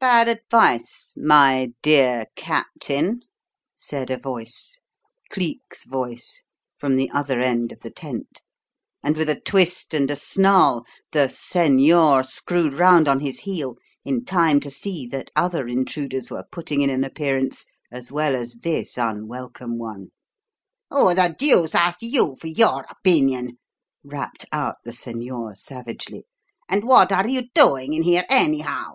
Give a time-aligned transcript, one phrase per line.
[0.00, 3.20] "Bad advice, my dear captain,"
[3.74, 4.80] said a voice
[5.30, 6.44] Cleek's voice
[6.78, 8.42] from the other end of the tent;
[9.02, 14.24] and with a twist and a snarl the "señor" screwed round on his heel in
[14.24, 18.96] time to see that other intruders were putting in an appearance as well as this
[18.96, 20.10] unwelcome one.
[20.88, 23.58] "Who the deuce asked you for your opinion?"
[24.02, 26.24] rapped out the "señor" savagely.
[26.66, 28.94] "And what are you doing in here, anyhow?